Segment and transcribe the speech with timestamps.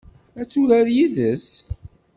[0.39, 1.47] Ad turar yid-s?